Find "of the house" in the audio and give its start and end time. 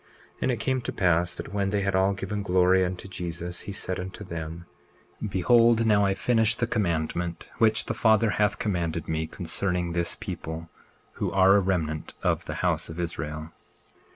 12.23-12.89